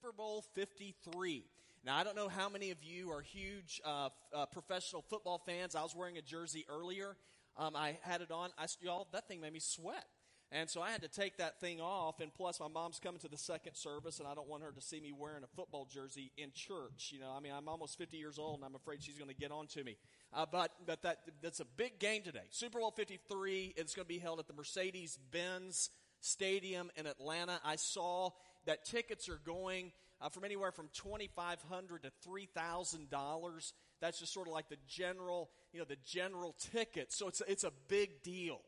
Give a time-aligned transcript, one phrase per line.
[0.00, 1.44] Super Bowl 53.
[1.84, 5.74] Now, I don't know how many of you are huge uh, uh, professional football fans.
[5.74, 7.16] I was wearing a jersey earlier.
[7.56, 8.50] Um, I had it on.
[8.56, 10.04] I, y'all, that thing made me sweat.
[10.52, 12.20] And so I had to take that thing off.
[12.20, 14.80] And plus, my mom's coming to the second service, and I don't want her to
[14.80, 17.10] see me wearing a football jersey in church.
[17.12, 19.36] You know, I mean, I'm almost 50 years old, and I'm afraid she's going to
[19.36, 19.96] get on to me.
[20.32, 22.46] Uh, but but that that's a big game today.
[22.50, 23.74] Super Bowl 53.
[23.76, 25.90] It's going to be held at the Mercedes Benz
[26.20, 27.60] Stadium in Atlanta.
[27.64, 28.30] I saw
[28.66, 33.72] that tickets are going uh, from anywhere from 2,500 to three thousand dollars.
[34.00, 37.12] That's just sort of like the general, you know, the general ticket.
[37.12, 38.60] So it's it's a big deal.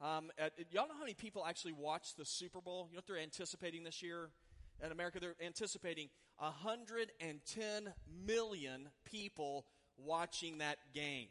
[0.00, 2.86] Um, at, y'all know how many people actually watch the Super Bowl?
[2.90, 4.30] You know what they're anticipating this year
[4.82, 5.20] in America?
[5.20, 6.08] They're anticipating
[6.38, 7.92] 110
[8.24, 9.66] million people
[9.98, 11.28] watching that game.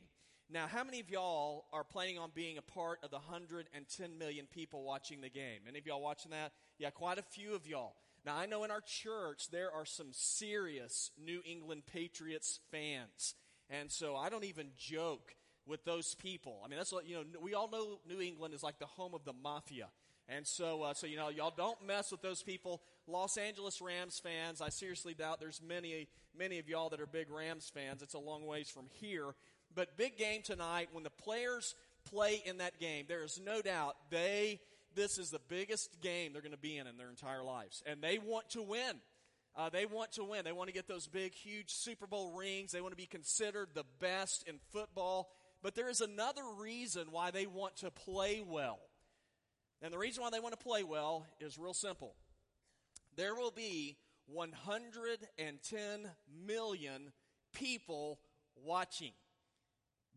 [0.52, 4.48] Now, how many of y'all are planning on being a part of the 110 million
[4.52, 5.62] people watching the game?
[5.68, 6.54] Any of y'all watching that?
[6.78, 7.96] Yeah, quite a few of y'all.
[8.26, 13.36] Now, I know in our church there are some serious New England Patriots fans.
[13.70, 15.36] And so I don't even joke
[15.66, 16.62] with those people.
[16.66, 19.14] I mean, that's what, you know, we all know New England is like the home
[19.14, 19.88] of the mafia.
[20.28, 22.82] And so, uh, so you know, y'all don't mess with those people.
[23.08, 26.08] Los Angeles Rams fans, I seriously doubt there's many,
[26.38, 28.04] many of y'all that are big Rams fans.
[28.04, 29.34] It's a long ways from here.
[29.74, 30.90] But big game tonight.
[30.92, 34.60] When the players play in that game, there is no doubt they,
[34.96, 37.84] this is the biggest game they're going to be in in their entire lives.
[37.86, 39.00] And they want to win.
[39.56, 40.46] Uh, they want to win.
[40.46, 42.72] They want to get those big, huge Super Bowl rings.
[42.72, 45.30] They want to be considered the best in football.
[45.62, 48.80] But there is another reason why they want to play well.
[49.82, 52.16] And the reason why they want to play well is real simple.
[53.16, 56.12] There will be 110
[56.46, 57.12] million
[57.54, 58.20] people
[58.56, 59.12] watching.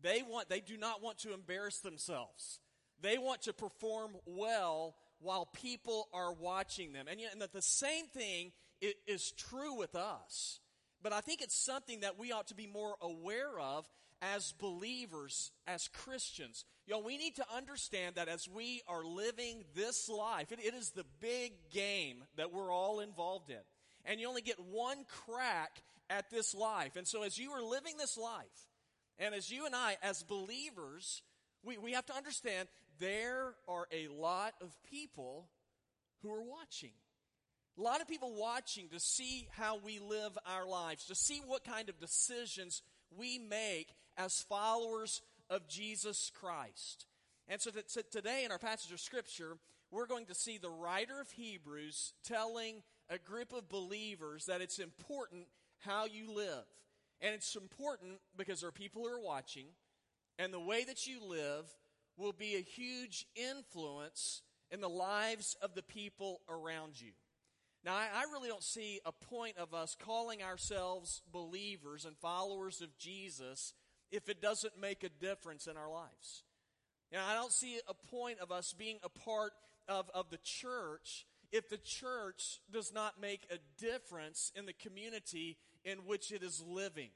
[0.01, 2.59] They want, they do not want to embarrass themselves.
[3.03, 7.05] They want to perform well while people are watching them.
[7.09, 8.53] And, and the same thing
[9.05, 10.59] is true with us.
[11.01, 13.85] But I think it's something that we ought to be more aware of
[14.21, 16.63] as believers, as Christians.
[16.87, 20.73] You know, we need to understand that as we are living this life, it, it
[20.73, 23.57] is the big game that we're all involved in.
[24.05, 26.95] And you only get one crack at this life.
[26.95, 28.69] And so as you are living this life,
[29.19, 31.21] and as you and I, as believers,
[31.63, 32.67] we, we have to understand
[32.99, 35.49] there are a lot of people
[36.21, 36.93] who are watching.
[37.77, 41.63] A lot of people watching to see how we live our lives, to see what
[41.63, 42.81] kind of decisions
[43.15, 47.07] we make as followers of Jesus Christ.
[47.47, 47.71] And so
[48.11, 49.57] today in our passage of Scripture,
[49.91, 54.79] we're going to see the writer of Hebrews telling a group of believers that it's
[54.79, 55.47] important
[55.79, 56.63] how you live.
[57.21, 59.65] And it's important because there are people who are watching,
[60.37, 61.65] and the way that you live
[62.17, 64.41] will be a huge influence
[64.71, 67.11] in the lives of the people around you.
[67.85, 72.97] Now, I, really don't see a point of us calling ourselves believers and followers of
[72.97, 73.73] Jesus
[74.09, 76.43] if it doesn't make a difference in our lives.
[77.11, 79.51] You know, I don't see a point of us being a part
[79.89, 85.57] of, of the church if the church does not make a difference in the community
[85.85, 87.09] in which it is living.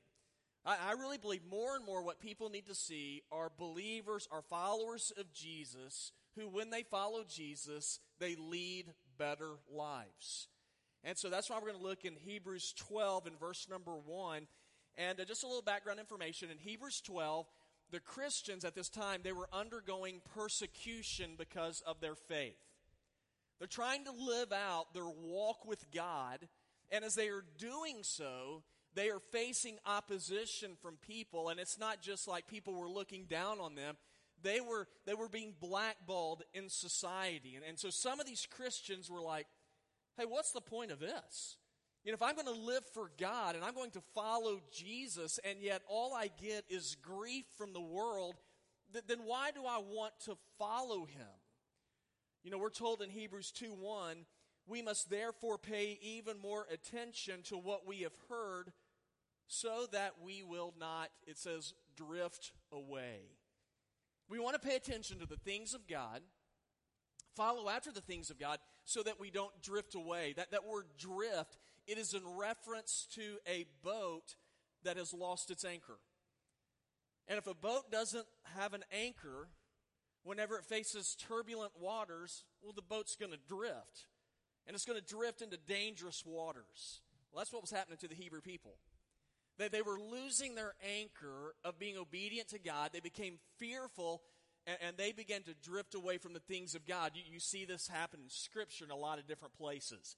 [0.68, 4.42] I, I really believe more and more what people need to see are believers, are
[4.42, 10.50] followers of Jesus, who, when they follow Jesus, they lead better lives.
[11.04, 14.48] And so that's why we're going to look in Hebrews 12 and verse number 1.
[14.98, 16.50] And uh, just a little background information.
[16.52, 17.46] In Hebrews 12,
[17.92, 22.58] the Christians at this time, they were undergoing persecution because of their faith.
[23.60, 26.48] They're trying to live out their walk with God.
[26.92, 28.64] And as they are doing so,
[28.96, 31.50] they are facing opposition from people.
[31.50, 33.96] And it's not just like people were looking down on them.
[34.44, 37.56] They were, they were being blackballed in society.
[37.56, 39.48] And, and so some of these Christians were like,
[40.18, 41.58] hey, what's the point of this?
[42.04, 45.40] You know, if I'm going to live for God and I'm going to follow Jesus
[45.44, 48.36] and yet all I get is grief from the world,
[48.94, 51.28] th- then why do I want to follow him?
[52.44, 54.26] You know, we're told in Hebrews 2 1,
[54.68, 58.72] we must therefore pay even more attention to what we have heard
[59.48, 63.22] so that we will not, it says, drift away.
[64.30, 66.22] We want to pay attention to the things of God
[67.38, 70.34] follow after the things of God so that we don't drift away.
[70.36, 74.36] That, that word drift, it is in reference to a boat
[74.84, 76.00] that has lost its anchor.
[77.28, 79.50] And if a boat doesn't have an anchor,
[80.24, 84.08] whenever it faces turbulent waters, well, the boat's going to drift.
[84.66, 87.02] And it's going to drift into dangerous waters.
[87.32, 88.78] Well, that's what was happening to the Hebrew people.
[89.58, 92.92] That they were losing their anchor of being obedient to God.
[92.94, 94.22] They became fearful
[94.68, 97.12] and, and they began to drift away from the things of God.
[97.16, 100.16] You, you, see this happen in Scripture in a lot of different places.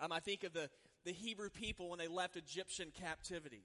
[0.00, 0.70] Um, I think of the,
[1.04, 3.64] the Hebrew people when they left Egyptian captivity.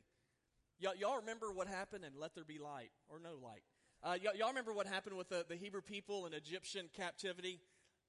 [0.78, 3.64] Y'all, y'all remember what happened and let there be light or no light?
[4.04, 7.62] Uh, y'all, y'all remember what happened with the, the Hebrew people in Egyptian captivity?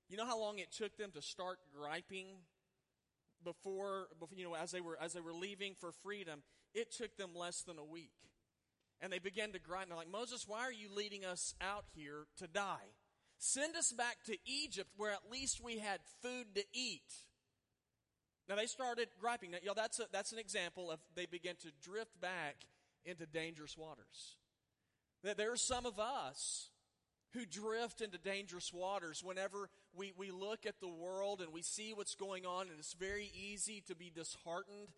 [0.09, 2.27] You know how long it took them to start griping
[3.46, 6.43] before, before, you know, as they were as they were leaving for freedom?
[6.75, 8.12] It took them less than a week,
[9.00, 9.90] and they began to grind.
[9.90, 12.93] They're like, Moses, why are you leading us out here to die?
[13.38, 17.12] Send us back to Egypt, where at least we had food to eat.
[18.48, 19.52] Now they started griping.
[19.52, 22.56] Now, y'all, that's a, that's an example of they began to drift back
[23.04, 24.37] into dangerous waters.
[25.22, 26.70] That There are some of us
[27.32, 31.93] who drift into dangerous waters whenever we, we look at the world and we see
[31.94, 34.88] what's going on, and it's very easy to be disheartened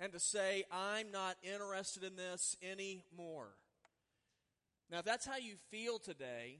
[0.00, 3.48] and to say, I'm not interested in this anymore.
[4.90, 6.58] Now, if that's how you feel today,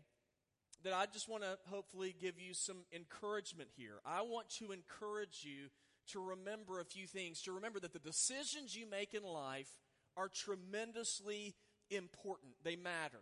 [0.82, 4.00] then I just want to hopefully give you some encouragement here.
[4.04, 5.68] I want to encourage you
[6.12, 9.70] to remember a few things, to remember that the decisions you make in life
[10.16, 11.54] are tremendously
[11.90, 12.52] important.
[12.64, 13.20] They matter.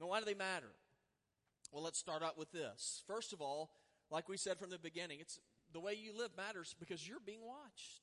[0.00, 0.70] Now, why do they matter?
[1.72, 3.02] Well, let's start out with this.
[3.06, 3.70] First of all,
[4.10, 5.38] like we said from the beginning, it's
[5.72, 8.02] the way you live matters because you're being watched.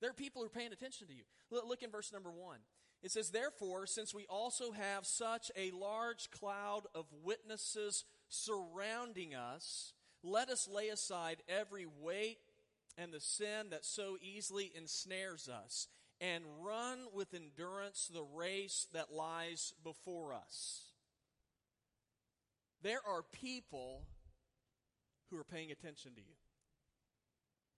[0.00, 1.22] There are people who are paying attention to you.
[1.50, 2.58] Look in verse number one.
[3.02, 9.92] It says, Therefore, since we also have such a large cloud of witnesses surrounding us,
[10.22, 12.38] let us lay aside every weight
[12.96, 15.88] and the sin that so easily ensnares us
[16.20, 20.82] and run with endurance the race that lies before us.
[22.82, 24.02] There are people
[25.32, 26.34] who are paying attention to you.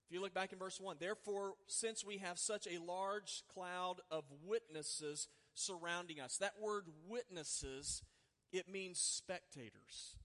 [0.07, 4.01] If you look back in verse 1, therefore, since we have such a large cloud
[4.11, 8.03] of witnesses surrounding us, that word witnesses,
[8.51, 10.17] it means spectators.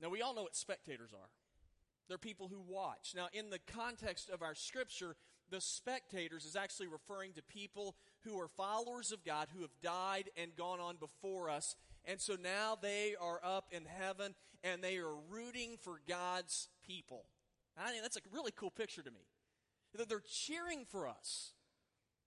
[0.00, 1.28] Now, we all know what spectators are.
[2.08, 3.12] They're people who watch.
[3.14, 5.14] Now, in the context of our scripture,
[5.50, 7.94] the spectators is actually referring to people
[8.24, 11.76] who are followers of God who have died and gone on before us.
[12.04, 17.24] And so now they are up in heaven and they are rooting for God's people.
[17.78, 19.26] I think that's a really cool picture to me.
[19.96, 21.52] That they're cheering for us.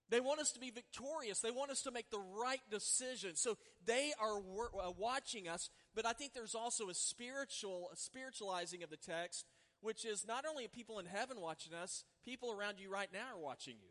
[0.10, 1.40] They want us to be victorious.
[1.40, 3.36] They want us to make the right decision.
[3.36, 8.84] So they are uh, watching us, but I think there's also a spiritual, a spiritualizing
[8.84, 9.46] of the text
[9.82, 13.40] which is not only people in heaven watching us, people around you right now are
[13.40, 13.90] watching you.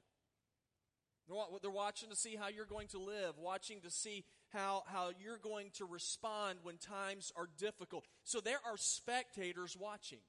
[1.61, 4.25] They're watching to see how you're going to live, watching to see
[4.57, 8.05] how, how you're going to respond when times are difficult.
[8.25, 10.21] So there are spectators watching.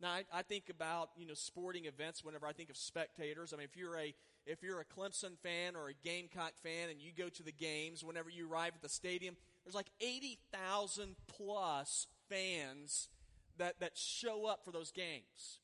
[0.00, 3.52] Now, I, I, think about, you know, sporting events whenever I think of spectators.
[3.52, 4.14] I mean, if you're a,
[4.46, 8.04] if you're a Clemson fan or a Gamecock fan and you go to the games,
[8.04, 13.08] whenever you arrive at the stadium, there's like 80,000 plus fans
[13.56, 15.58] that, that show up for those games.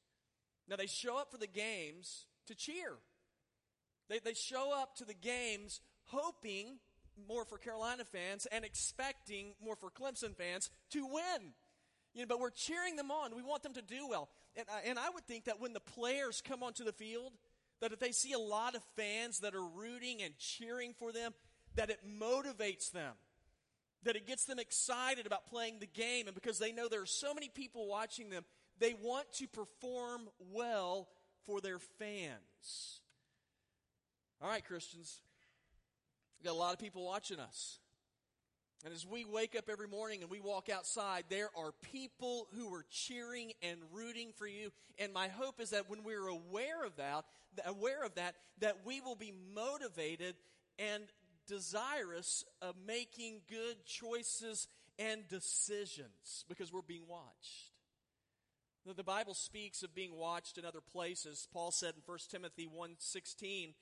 [0.69, 2.95] Now, they show up for the games to cheer.
[4.09, 6.79] They, they show up to the games hoping
[7.29, 11.53] more for Carolina fans and expecting more for Clemson fans to win.
[12.15, 13.35] You know, but we're cheering them on.
[13.35, 14.29] We want them to do well.
[14.57, 17.33] And, and I would think that when the players come onto the field,
[17.81, 21.33] that if they see a lot of fans that are rooting and cheering for them,
[21.75, 23.15] that it motivates them
[24.05, 26.27] that it gets them excited about playing the game.
[26.27, 28.45] And because they know there are so many people watching them,
[28.79, 31.09] they want to perform well
[31.47, 33.01] for their fans.
[34.43, 35.21] All right, Christians,
[36.45, 37.79] we've got a lot of people watching us.
[38.85, 42.73] And as we wake up every morning and we walk outside, there are people who
[42.75, 44.71] are cheering and rooting for you.
[44.99, 47.25] And my hope is that when we're aware of that,
[47.65, 50.35] aware of that, that we will be motivated
[50.79, 51.05] and
[51.47, 57.71] desirous of making good choices and decisions because we're being watched.
[58.85, 61.49] The Bible speaks of being watched in other places.
[61.55, 63.73] Paul said in 1 Timothy 1:16,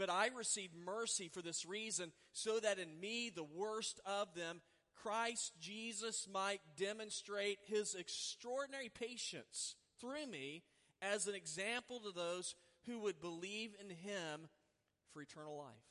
[0.00, 4.62] "But I received mercy for this reason, so that in me, the worst of them,
[4.94, 10.64] Christ Jesus might demonstrate his extraordinary patience through me
[11.02, 12.54] as an example to those
[12.86, 14.48] who would believe in him
[15.12, 15.84] for eternal life."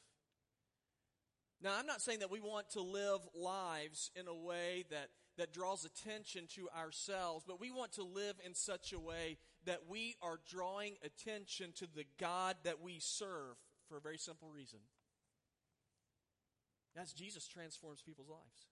[1.61, 5.53] Now, I'm not saying that we want to live lives in a way that, that
[5.53, 10.17] draws attention to ourselves, but we want to live in such a way that we
[10.19, 13.55] are drawing attention to the God that we serve
[13.89, 14.79] for a very simple reason.
[16.95, 18.67] As Jesus transforms people's lives.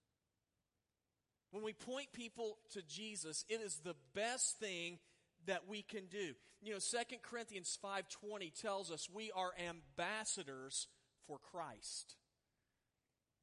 [1.51, 4.99] When we point people to Jesus, it is the best thing
[5.45, 6.33] that we can do.
[6.61, 10.87] You know, 2 Corinthians 5:20 tells us we are ambassadors
[11.25, 12.15] for Christ.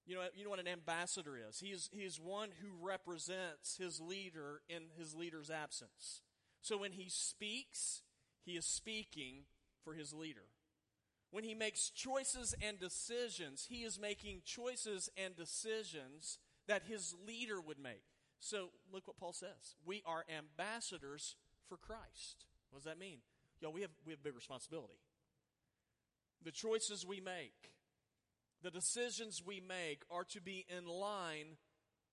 [0.06, 1.60] You know, you know what an ambassador is?
[1.60, 6.20] He is, he is one who represents his leader in his leader's absence.
[6.60, 8.02] So when he speaks,
[8.44, 9.44] he is speaking
[9.82, 10.48] for his leader.
[11.34, 16.38] When he makes choices and decisions, he is making choices and decisions
[16.68, 18.04] that his leader would make.
[18.38, 19.74] So look what Paul says.
[19.84, 21.34] We are ambassadors
[21.68, 22.46] for Christ.
[22.70, 23.18] What does that mean?
[23.60, 25.00] Yo, we have, we have big responsibility.
[26.44, 27.72] The choices we make,
[28.62, 31.56] the decisions we make are to be in line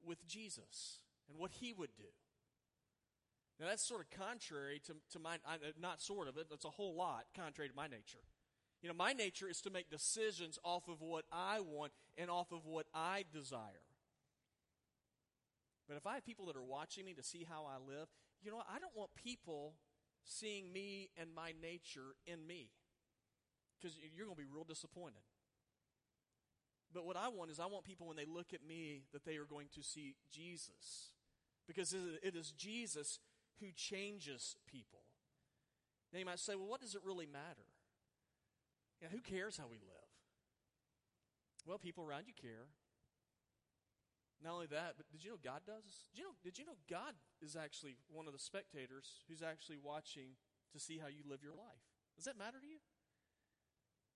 [0.04, 0.98] with Jesus
[1.30, 2.10] and what he would do.
[3.60, 5.38] Now, that's sort of contrary to, to my,
[5.80, 8.26] not sort of it, that's a whole lot contrary to my nature.
[8.82, 12.52] You know, my nature is to make decisions off of what I want and off
[12.52, 13.86] of what I desire.
[15.88, 18.08] But if I have people that are watching me to see how I live,
[18.42, 19.74] you know, I don't want people
[20.24, 22.70] seeing me and my nature in me
[23.80, 25.22] because you're going to be real disappointed.
[26.94, 29.38] But what I want is I want people when they look at me that they
[29.38, 31.12] are going to see Jesus
[31.68, 33.20] because it is Jesus
[33.60, 35.00] who changes people.
[36.12, 37.71] Now you might say, well, what does it really matter?
[39.02, 40.12] You know, who cares how we live?
[41.66, 42.70] Well, people around you care.
[44.44, 46.10] Not only that, but did you know God does?
[46.14, 49.78] Did you know, did you know God is actually one of the spectators who's actually
[49.78, 50.38] watching
[50.74, 51.86] to see how you live your life?
[52.16, 52.82] Does that matter to you?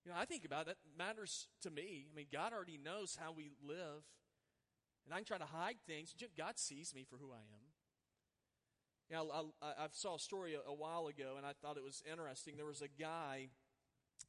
[0.05, 2.05] You know, I think about it, that matters to me.
[2.11, 4.05] I mean, God already knows how we live.
[5.05, 6.13] And I can try to hide things.
[6.37, 7.65] God sees me for who I am.
[9.09, 11.83] You know, I, I saw a story a, a, while ago, and I thought it
[11.83, 12.55] was interesting.
[12.55, 13.49] There was a guy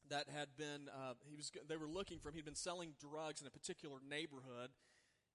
[0.09, 2.35] that had been, uh, he was, they were looking for him.
[2.35, 4.71] He'd been selling drugs in a particular neighborhood,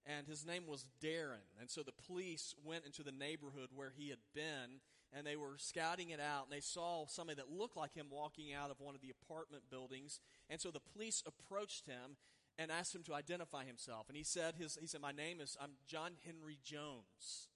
[0.05, 1.47] and his name was Darren.
[1.59, 4.81] And so the police went into the neighborhood where he had been,
[5.15, 8.53] and they were scouting it out, and they saw somebody that looked like him walking
[8.53, 10.19] out of one of the apartment buildings.
[10.49, 12.17] And so the police approached him
[12.57, 14.07] and asked him to identify himself.
[14.09, 17.49] And he said, his, he said, my name is, I'm John Henry Jones.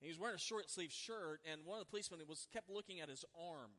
[0.00, 2.68] And he was wearing a short sleeve shirt, and one of the policemen was kept
[2.68, 3.70] looking at his arm.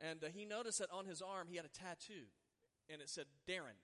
[0.00, 2.30] And uh, he noticed that on his arm he had a tattoo,
[2.88, 3.78] and it said Darren.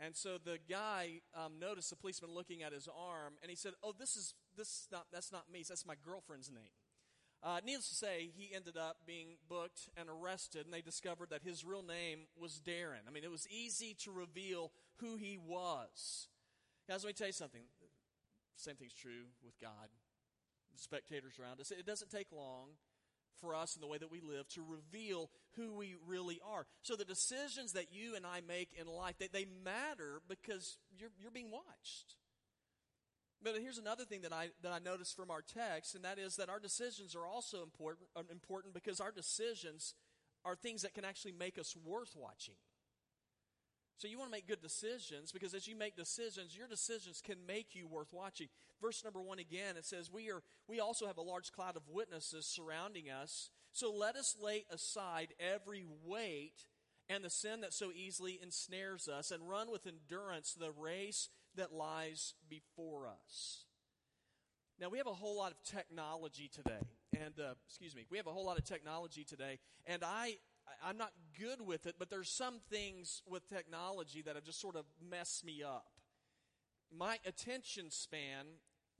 [0.00, 3.72] And so the guy um, noticed the policeman looking at his arm, and he said,
[3.82, 5.64] "Oh, this is this not that's not me.
[5.68, 6.70] That's my girlfriend's name."
[7.42, 11.42] Uh, needless to say, he ended up being booked and arrested, and they discovered that
[11.42, 13.06] his real name was Darren.
[13.06, 16.28] I mean, it was easy to reveal who he was.
[16.88, 17.62] Guys, let me tell you something.
[18.56, 19.88] Same thing's true with God.
[20.72, 21.70] The spectators around us.
[21.70, 22.70] It doesn't take long
[23.40, 26.66] for us in the way that we live to reveal who we really are.
[26.82, 31.10] So the decisions that you and I make in life, they, they matter because you're,
[31.20, 32.16] you're being watched.
[33.42, 36.36] But here's another thing that I, that I noticed from our text, and that is
[36.36, 39.94] that our decisions are also important, uh, important because our decisions
[40.44, 42.54] are things that can actually make us worth watching.
[43.98, 47.44] So you want to make good decisions because as you make decisions, your decisions can
[47.46, 48.48] make you worth watching.
[48.80, 51.82] Verse number one again, it says, We are we also have a large cloud of
[51.90, 53.50] witnesses surrounding us.
[53.72, 56.64] So let us lay aside every weight
[57.08, 61.72] and the sin that so easily ensnares us, and run with endurance the race that
[61.72, 63.64] lies before us.
[64.80, 66.86] Now, we have a whole lot of technology today.
[67.18, 69.58] And, uh, excuse me, we have a whole lot of technology today.
[69.86, 70.36] And I,
[70.84, 74.76] I'm not good with it, but there's some things with technology that have just sort
[74.76, 75.86] of messed me up.
[76.96, 78.46] My attention span,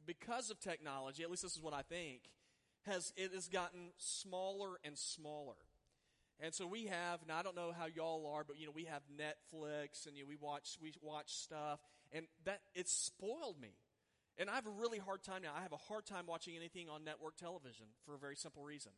[0.06, 2.20] because of technology, at least this is what I think,
[2.87, 5.56] has it has gotten smaller and smaller.
[6.40, 8.84] And so we have, now I don't know how y'all are, but you know, we
[8.84, 11.80] have Netflix and you know, we watch we watch stuff
[12.12, 13.75] and that it's spoiled me.
[14.38, 15.50] And I have a really hard time now.
[15.56, 18.92] I have a hard time watching anything on network television for a very simple reason.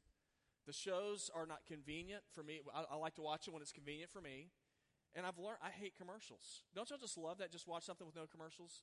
[0.67, 2.61] The shows are not convenient for me.
[2.75, 4.49] I, I like to watch it when it's convenient for me.
[5.15, 6.63] And I've learned I hate commercials.
[6.75, 7.51] Don't y'all just love that?
[7.51, 8.83] Just watch something with no commercials.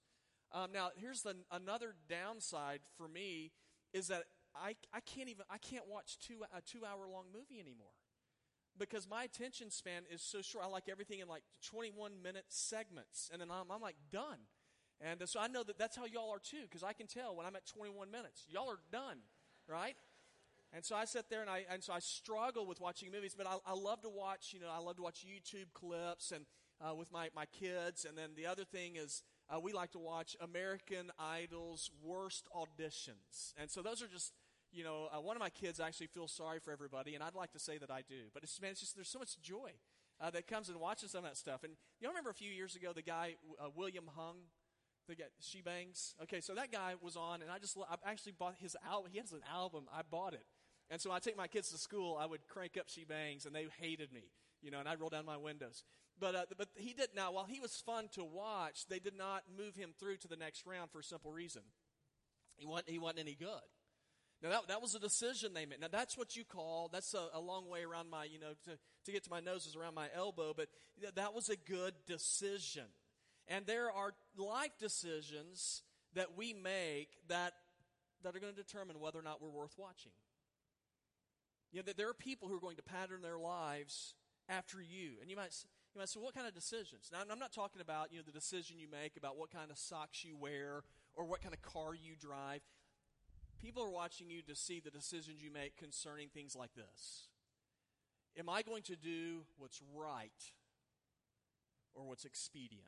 [0.51, 3.51] Um, now, here's the, another downside for me
[3.93, 4.23] is that
[4.55, 7.93] I, I can't even I can't watch two a two hour long movie anymore
[8.77, 10.65] because my attention span is so short.
[10.65, 14.39] I like everything in like 21 minute segments, and then I'm, I'm like done.
[14.99, 17.45] And so I know that that's how y'all are too, because I can tell when
[17.45, 19.17] I'm at 21 minutes, y'all are done,
[19.67, 19.95] right?
[20.73, 23.47] And so I sit there and I and so I struggle with watching movies, but
[23.47, 24.51] I, I love to watch.
[24.53, 26.45] You know, I love to watch YouTube clips and
[26.81, 28.05] uh, with my my kids.
[28.05, 33.53] And then the other thing is uh, we like to watch American Idol's worst auditions.
[33.57, 34.33] And so those are just
[34.71, 37.51] you know, uh, one of my kids actually feels sorry for everybody, and I'd like
[37.53, 38.29] to say that I do.
[38.33, 39.71] But it's, man, it's just, there's so much joy
[40.19, 41.63] uh, that comes in watching some of that stuff.
[41.63, 44.37] And you remember a few years ago, the guy, uh, William Hung,
[45.07, 46.15] the guy, She Bangs?
[46.23, 49.11] Okay, so that guy was on, and I just, I actually bought his album.
[49.11, 49.85] He has an album.
[49.93, 50.45] I bought it.
[50.89, 53.53] And so I take my kids to school, I would crank up She Bangs, and
[53.53, 54.23] they hated me,
[54.61, 55.83] you know, and I'd roll down my windows.
[56.19, 59.43] But, uh, but he did, now, while he was fun to watch, they did not
[59.57, 61.61] move him through to the next round for a simple reason.
[62.55, 63.67] He wasn't, he wasn't any good.
[64.41, 65.81] Now that, that was a decision they made.
[65.81, 68.77] Now that's what you call, that's a, a long way around my, you know, to,
[69.05, 70.67] to get to my nose is around my elbow, but
[71.15, 72.85] that was a good decision.
[73.47, 75.81] And there are life decisions
[76.13, 77.53] that we make that,
[78.23, 80.11] that are going to determine whether or not we're worth watching.
[81.71, 84.15] You know, that there are people who are going to pattern their lives
[84.49, 85.13] after you.
[85.21, 85.53] And you might,
[85.93, 87.09] you might say, what kind of decisions?
[87.11, 89.77] Now, I'm not talking about, you know, the decision you make about what kind of
[89.77, 90.83] socks you wear
[91.15, 92.61] or what kind of car you drive.
[93.61, 97.27] People are watching you to see the decisions you make concerning things like this.
[98.37, 100.51] Am I going to do what's right
[101.95, 102.85] or what's expedient?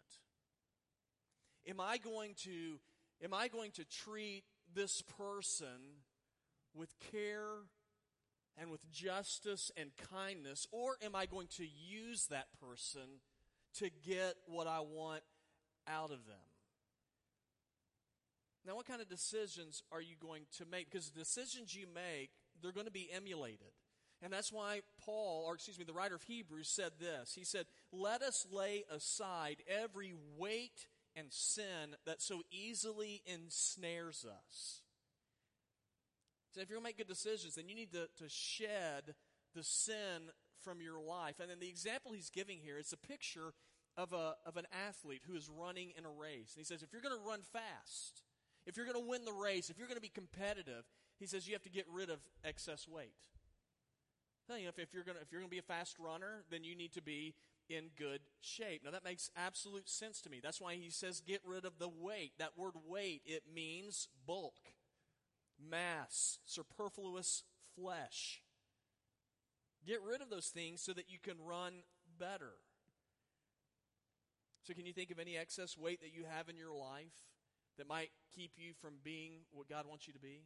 [1.67, 2.79] Am I going to
[3.23, 4.43] am I going to treat
[4.73, 5.97] this person
[6.75, 7.65] with care
[8.59, 13.21] and with justice and kindness or am I going to use that person
[13.75, 15.21] to get what I want
[15.87, 16.49] out of them?
[18.65, 20.91] Now, what kind of decisions are you going to make?
[20.91, 23.71] Because the decisions you make, they're going to be emulated.
[24.21, 27.33] And that's why Paul, or excuse me, the writer of Hebrews said this.
[27.35, 34.81] He said, Let us lay aside every weight and sin that so easily ensnares us.
[36.51, 39.15] So if you're going to make good decisions, then you need to, to shed
[39.55, 40.31] the sin
[40.63, 41.39] from your life.
[41.39, 43.53] And then the example he's giving here is a picture
[43.97, 46.53] of, a, of an athlete who is running in a race.
[46.55, 48.23] And he says, if you're going to run fast,
[48.65, 50.85] if you're going to win the race, if you're going to be competitive,
[51.19, 53.13] he says you have to get rid of excess weight.
[54.57, 56.63] You if, if, you're going to, if you're going to be a fast runner, then
[56.63, 57.35] you need to be
[57.69, 58.81] in good shape.
[58.83, 60.39] Now that makes absolute sense to me.
[60.41, 62.31] That's why he says get rid of the weight.
[62.39, 64.73] That word weight, it means bulk,
[65.59, 67.43] mass, superfluous
[67.75, 68.41] flesh.
[69.85, 71.83] Get rid of those things so that you can run
[72.19, 72.53] better.
[74.63, 77.15] So, can you think of any excess weight that you have in your life
[77.77, 80.43] that might keep you from being what God wants you to be?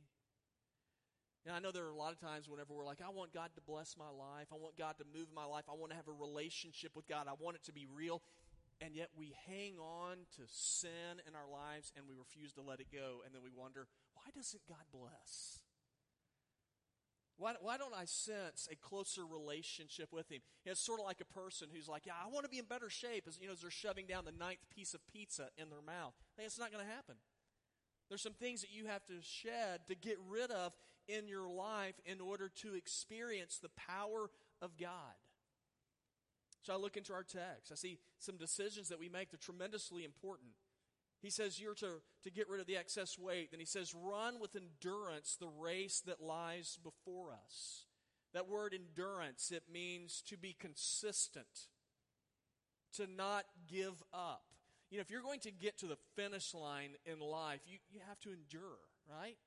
[1.45, 3.49] Now, I know there are a lot of times whenever we're like, I want God
[3.55, 4.47] to bless my life.
[4.53, 5.65] I want God to move my life.
[5.67, 7.27] I want to have a relationship with God.
[7.27, 8.21] I want it to be real.
[8.79, 12.79] And yet we hang on to sin in our lives and we refuse to let
[12.79, 13.19] it go.
[13.25, 13.87] And then we wonder,
[14.23, 15.59] why doesn't God bless?
[17.37, 20.41] Why, why don't I sense a closer relationship with Him?
[20.65, 22.89] It's sort of like a person who's like, yeah, I want to be in better
[22.89, 25.81] shape as, you know, as they're shoving down the ninth piece of pizza in their
[25.81, 26.13] mouth.
[26.37, 27.15] Think it's not going to happen.
[28.07, 30.73] There's some things that you have to shed to get rid of
[31.07, 34.29] in your life in order to experience the power
[34.61, 35.17] of God.
[36.61, 37.71] So I look into our text.
[37.71, 40.51] I see some decisions that we make that are tremendously important.
[41.23, 43.51] He says you're to, to get rid of the excess weight.
[43.51, 47.85] Then he says, run with endurance the race that lies before us.
[48.33, 51.47] That word endurance, it means to be consistent,
[52.97, 54.43] to not give up.
[54.91, 58.01] You know, if you're going to get to the finish line in life, you, you
[58.07, 59.37] have to endure, right?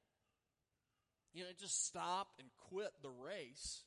[1.35, 3.83] You know, just stop and quit the race.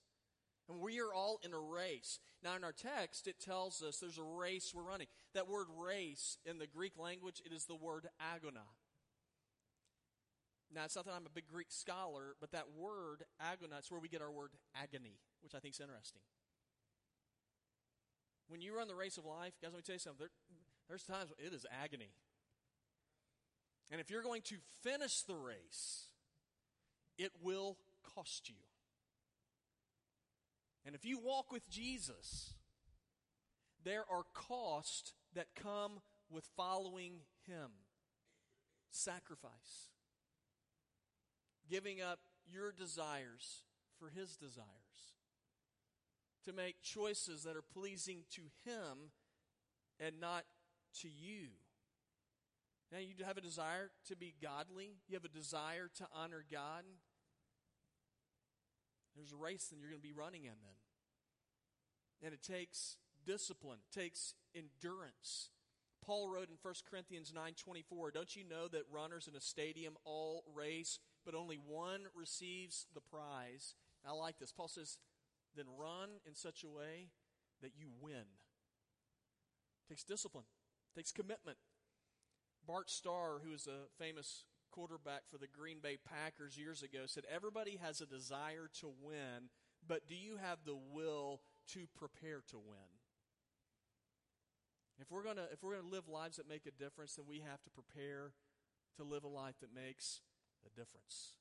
[0.69, 2.19] And we are all in a race.
[2.43, 5.07] Now, in our text, it tells us there's a race we're running.
[5.33, 8.67] That word race in the Greek language, it is the word agona.
[10.73, 13.99] Now, it's not that I'm a big Greek scholar, but that word agona, it's where
[13.99, 16.21] we get our word agony, which I think is interesting.
[18.47, 20.19] When you run the race of life, guys, let me tell you something.
[20.19, 20.29] There,
[20.87, 22.11] there's times it is agony.
[23.91, 26.09] And if you're going to finish the race,
[27.17, 27.77] it will
[28.15, 28.55] cost you.
[30.85, 32.53] And if you walk with Jesus,
[33.83, 37.69] there are costs that come with following Him
[38.91, 39.91] sacrifice,
[41.69, 42.19] giving up
[42.51, 43.63] your desires
[43.99, 44.65] for His desires,
[46.45, 49.11] to make choices that are pleasing to Him
[49.99, 50.45] and not
[51.01, 51.47] to you.
[52.91, 56.83] Now, you have a desire to be godly, you have a desire to honor God.
[59.19, 60.79] There's a race that you're going to be running in then.
[62.23, 65.49] And it takes discipline, takes endurance.
[66.01, 70.45] Paul wrote in 1 Corinthians 9:24, "Don't you know that runners in a stadium all
[70.47, 74.53] race, but only one receives the prize?" I like this.
[74.53, 74.97] Paul says,
[75.53, 77.11] "Then run in such a way
[77.59, 78.39] that you win."
[79.83, 80.45] It takes discipline,
[80.91, 81.59] it takes commitment.
[82.63, 84.45] Bart Starr, who is a famous
[84.79, 89.51] quarterback for the Green Bay Packers years ago, said, Everybody has a desire to win,
[89.85, 91.41] but do you have the will
[91.73, 92.89] to prepare to win?
[95.01, 97.61] If we're gonna if we're gonna live lives that make a difference, then we have
[97.63, 98.31] to prepare
[98.95, 100.21] to live a life that makes
[100.65, 101.33] a difference.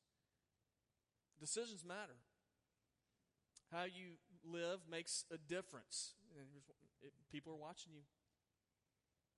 [1.40, 2.18] Decisions matter.
[3.72, 6.14] How you live makes a difference.
[7.30, 8.02] People are watching you.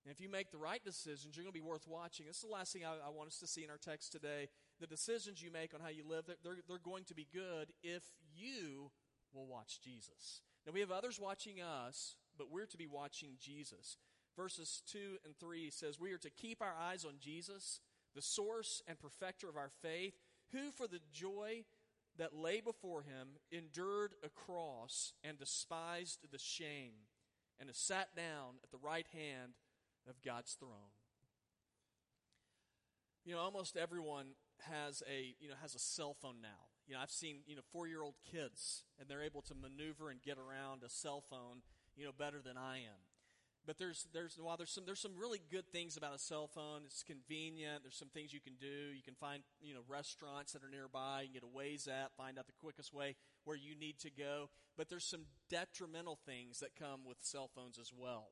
[0.05, 2.27] And if you make the right decisions, you're going to be worth watching.
[2.27, 4.49] This is the last thing I, I want us to see in our text today.
[4.81, 8.03] The decisions you make on how you live, they're, they're going to be good if
[8.35, 8.91] you
[9.35, 10.41] will watch Jesus.
[10.67, 13.99] Now, we have others watching us, but we're to be watching Jesus.
[14.37, 17.81] Verses 2 and 3 says, We are to keep our eyes on Jesus,
[18.15, 20.15] the source and perfecter of our faith,
[20.53, 21.65] who for the joy
[22.19, 26.93] that lay before him endured a cross and despised the shame,
[27.59, 29.53] and has sat down at the right hand
[30.09, 30.95] of God's throne.
[33.25, 34.35] You know, almost everyone
[34.69, 36.69] has a you know has a cell phone now.
[36.87, 40.11] You know, I've seen you know four year old kids, and they're able to maneuver
[40.11, 41.63] and get around a cell phone
[41.97, 43.11] you know better than I am.
[43.67, 46.83] But there's there's while there's some there's some really good things about a cell phone.
[46.87, 47.83] It's convenient.
[47.83, 48.67] There's some things you can do.
[48.67, 51.23] You can find you know restaurants that are nearby.
[51.23, 54.11] You can get a Waze app, find out the quickest way where you need to
[54.11, 54.49] go.
[54.77, 58.31] But there's some detrimental things that come with cell phones as well.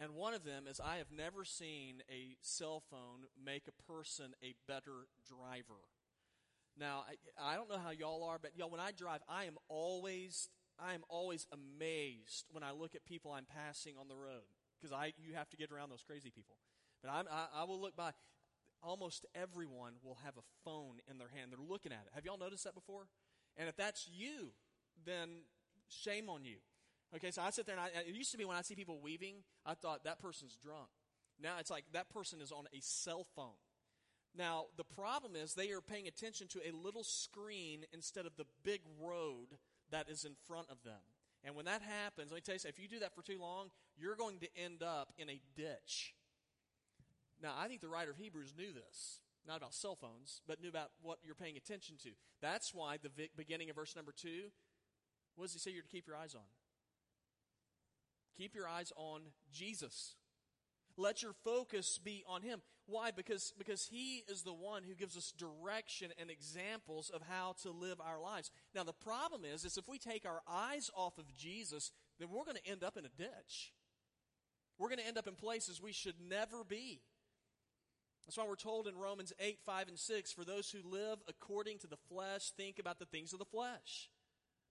[0.00, 4.34] And one of them is I have never seen a cell phone make a person
[4.42, 5.80] a better driver.
[6.78, 7.04] Now,
[7.38, 10.48] I, I don't know how y'all are, but y'all, when I drive, I am always,
[10.78, 14.48] I am always amazed when I look at people I'm passing on the road
[14.80, 16.56] because I, you have to get around those crazy people.
[17.02, 18.12] But I'm, I, I will look by.
[18.82, 21.52] Almost everyone will have a phone in their hand.
[21.52, 22.12] They're looking at it.
[22.14, 23.06] Have y'all noticed that before?
[23.56, 24.50] And if that's you,
[25.04, 25.42] then
[25.88, 26.56] shame on you.
[27.14, 28.98] Okay, so I sit there and I, it used to be when I see people
[29.02, 30.88] weaving, I thought that person's drunk.
[31.42, 33.60] Now it's like that person is on a cell phone.
[34.36, 38.46] Now, the problem is they are paying attention to a little screen instead of the
[38.64, 39.58] big road
[39.90, 41.02] that is in front of them.
[41.44, 43.68] And when that happens, let me tell you, if you do that for too long,
[43.98, 46.14] you're going to end up in a ditch.
[47.42, 50.68] Now, I think the writer of Hebrews knew this, not about cell phones, but knew
[50.68, 52.10] about what you're paying attention to.
[52.40, 54.50] That's why the beginning of verse number two,
[55.34, 56.46] what does he say you're to keep your eyes on?
[58.36, 60.16] Keep your eyes on Jesus.
[60.96, 62.60] Let your focus be on him.
[62.86, 63.10] Why?
[63.10, 67.70] Because, because he is the one who gives us direction and examples of how to
[67.70, 68.50] live our lives.
[68.74, 72.44] Now, the problem is, is if we take our eyes off of Jesus, then we're
[72.44, 73.72] going to end up in a ditch.
[74.78, 77.02] We're going to end up in places we should never be.
[78.26, 81.78] That's why we're told in Romans 8, 5, and 6 for those who live according
[81.80, 84.08] to the flesh, think about the things of the flesh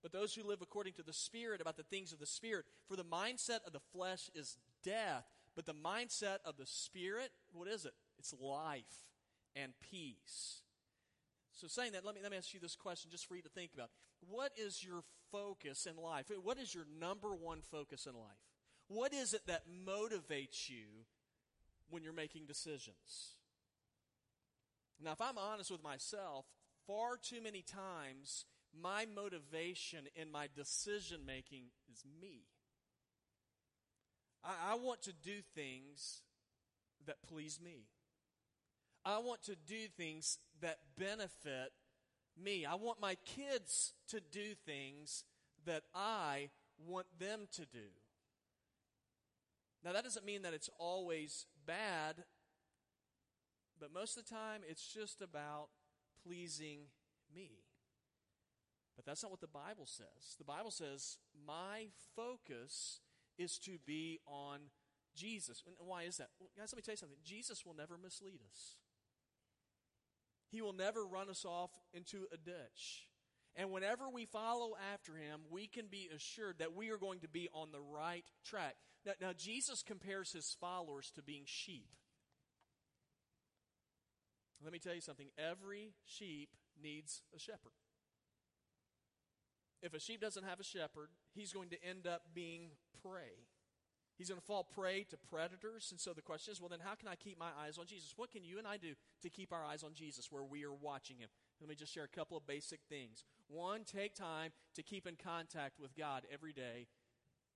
[0.01, 2.65] but those who live according to the Spirit about the things of the Spirit.
[2.87, 7.67] For the mindset of the flesh is death, but the mindset of the Spirit, what
[7.67, 7.93] is it?
[8.17, 9.11] It's life
[9.55, 10.61] and peace.
[11.53, 13.49] So, saying that, let me, let me ask you this question just for you to
[13.49, 13.89] think about.
[14.27, 16.31] What is your focus in life?
[16.43, 18.39] What is your number one focus in life?
[18.87, 21.05] What is it that motivates you
[21.89, 23.35] when you're making decisions?
[25.03, 26.45] Now, if I'm honest with myself,
[26.85, 28.45] far too many times
[28.79, 32.43] my motivation in my decision making is me.
[34.43, 36.21] I, I, want to do things
[37.05, 37.85] that please me.
[39.05, 41.71] I want to do things that benefit
[42.41, 42.65] me.
[42.65, 45.23] I want my kids to do things
[45.65, 47.89] that I want them to do.
[49.83, 52.23] Now, that doesn't mean that it's always bad,
[53.79, 55.69] but most of the time it's just about
[56.23, 56.81] pleasing
[57.33, 57.49] me.
[59.01, 60.35] But that's not what the Bible says.
[60.37, 62.99] The Bible says, my focus
[63.35, 64.59] is to be on
[65.15, 65.63] Jesus.
[65.65, 66.29] And why is that?
[66.39, 67.17] Well, guys, let me tell you something.
[67.23, 68.75] Jesus will never mislead us.
[70.51, 73.07] He will never run us off into a ditch.
[73.55, 77.27] And whenever we follow after him, we can be assured that we are going to
[77.27, 78.75] be on the right track.
[79.03, 81.89] Now, now Jesus compares his followers to being sheep.
[84.63, 85.29] Let me tell you something.
[85.39, 87.80] Every sheep needs a shepherd
[89.81, 92.71] if a sheep doesn't have a shepherd, he's going to end up being
[93.03, 93.47] prey.
[94.17, 95.89] He's going to fall prey to predators.
[95.89, 98.13] And so the question is well, then how can I keep my eyes on Jesus?
[98.15, 100.73] What can you and I do to keep our eyes on Jesus where we are
[100.73, 101.29] watching him?
[101.59, 103.23] Let me just share a couple of basic things.
[103.47, 106.87] One, take time to keep in contact with God every day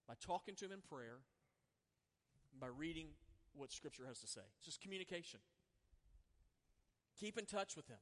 [0.08, 1.20] by talking to him in prayer,
[2.60, 3.10] by reading
[3.54, 4.42] what Scripture has to say.
[4.58, 5.40] It's just communication.
[7.20, 7.98] Keep in touch with him.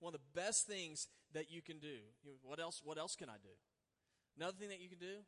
[0.00, 1.98] One of the best things that you can do.
[2.22, 2.80] You know, what else?
[2.84, 3.54] What else can I do?
[4.36, 5.24] Another thing that you can do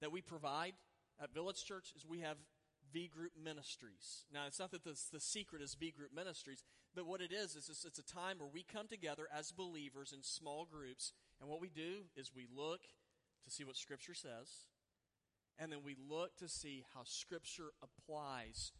[0.00, 0.74] that we provide
[1.22, 2.36] at Village Church is we have
[2.92, 4.24] V Group Ministries.
[4.32, 6.64] Now, it's not that the, the secret is V Group Ministries,
[6.94, 10.12] but what it is is it's, it's a time where we come together as believers
[10.12, 12.80] in small groups, and what we do is we look
[13.44, 14.66] to see what Scripture says,
[15.58, 18.72] and then we look to see how Scripture applies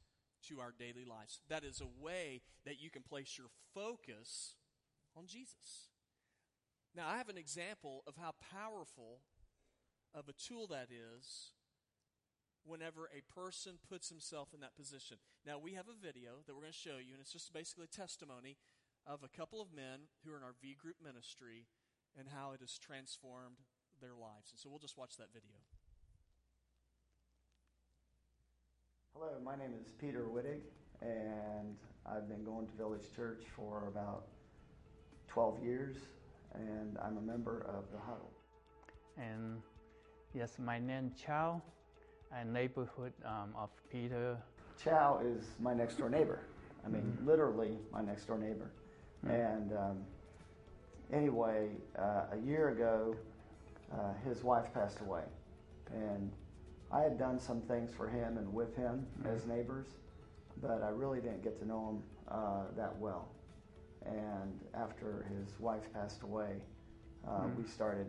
[0.48, 1.40] to our daily lives.
[1.48, 4.54] That is a way that you can place your focus
[5.16, 5.88] on Jesus.
[6.94, 9.20] Now, I have an example of how powerful
[10.14, 11.52] of a tool that is
[12.64, 15.18] whenever a person puts himself in that position.
[15.46, 17.84] Now, we have a video that we're going to show you, and it's just basically
[17.84, 18.56] a testimony
[19.06, 21.66] of a couple of men who are in our V group ministry
[22.18, 23.62] and how it has transformed
[24.00, 24.50] their lives.
[24.50, 25.56] And so we'll just watch that video.
[29.14, 30.60] Hello, my name is Peter Wittig,
[31.02, 34.26] and I've been going to Village Church for about
[35.30, 35.96] 12 years,
[36.54, 38.30] and I'm a member of the Huddle.
[39.16, 39.62] And
[40.34, 41.62] yes, my name is Chow,
[42.32, 44.36] a neighborhood um, of Peter.
[44.82, 46.40] Chow is my next door neighbor.
[46.84, 48.72] I mean, literally my next door neighbor.
[49.22, 49.98] And um,
[51.12, 53.14] anyway, uh, a year ago,
[53.92, 55.22] uh, his wife passed away,
[55.92, 56.30] and
[56.90, 59.86] I had done some things for him and with him as neighbors,
[60.60, 63.28] but I really didn't get to know him uh, that well.
[64.06, 66.56] And after his wife passed away,
[67.28, 68.06] uh, we started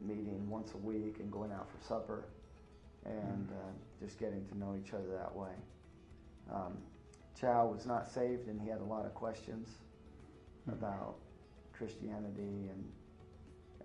[0.00, 2.24] meeting once a week and going out for supper
[3.04, 5.52] and uh, just getting to know each other that way.
[6.52, 6.78] Um,
[7.38, 9.68] Chow was not saved and he had a lot of questions
[10.68, 11.16] about
[11.72, 12.84] Christianity and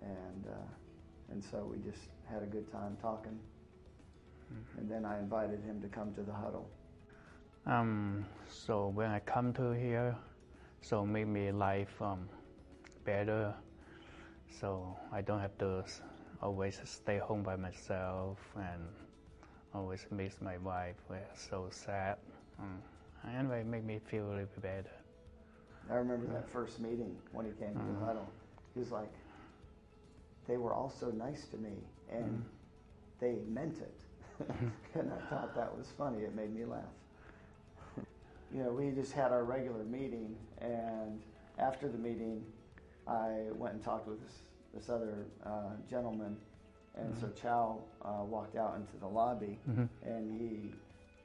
[0.02, 3.38] and uh, and so we just had a good time talking.
[4.78, 6.68] And then I invited him to come to the huddle.
[7.66, 10.16] Um, so when I come to here,
[10.80, 12.28] so make me life um,
[13.04, 13.54] better.
[14.60, 15.84] So I don't have to
[16.42, 18.82] always stay home by myself and
[19.74, 20.96] always miss my wife.
[21.08, 22.16] We're so sad.
[22.58, 22.82] Um,
[23.36, 24.90] anyway, make me feel a little bit better.
[25.90, 28.28] I remember that first meeting when he came to the huddle.
[28.74, 29.12] He was like,
[30.46, 31.72] they were all so nice to me
[32.10, 32.44] and
[33.20, 34.00] they meant it.
[34.94, 36.22] and I thought that was funny.
[36.22, 36.99] It made me laugh.
[38.54, 41.20] You know, we just had our regular meeting, and
[41.58, 42.44] after the meeting,
[43.06, 44.34] I went and talked with this,
[44.74, 46.36] this other uh, gentleman.
[46.96, 49.58] And so Chow uh, walked out into the lobby
[50.04, 50.74] and he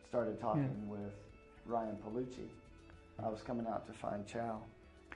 [0.07, 1.13] started talking with
[1.65, 2.47] Ryan Palucci.
[3.23, 4.61] I was coming out to find Chow,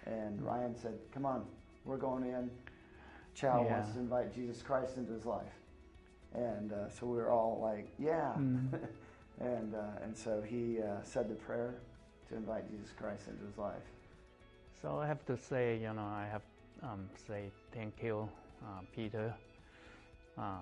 [0.06, 1.46] and Ryan said, Come on,
[1.86, 2.50] we're going in.
[3.36, 3.80] Chow Yeah.
[3.80, 5.54] wants to invite Jesus Christ into his life.
[6.34, 8.34] And uh, so we were all like, Yeah.
[9.40, 11.76] and, uh, and so he uh, said the prayer
[12.30, 13.84] to invite Jesus Christ into his life.
[14.82, 16.44] So I have to say, you know, I have
[16.84, 18.30] um, say thank you,
[18.64, 19.34] uh, Peter.
[20.38, 20.60] Uh,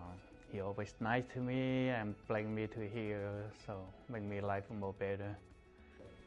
[0.51, 4.93] he always nice to me and bring me to here, so make me life more
[4.93, 5.37] better.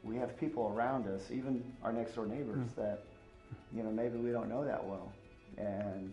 [0.03, 3.05] we have people around us, even our next door neighbors, that
[3.74, 5.12] you know maybe we don't know that well,
[5.59, 6.12] and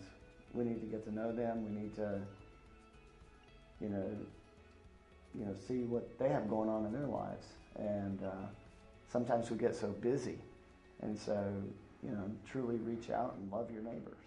[0.53, 1.63] we need to get to know them.
[1.65, 2.21] We need to,
[3.81, 4.09] you know,
[5.37, 7.45] you know, see what they have going on in their lives,
[7.77, 8.47] and uh,
[9.11, 10.37] sometimes we get so busy,
[11.01, 11.51] and so
[12.03, 14.26] you know, truly reach out and love your neighbors.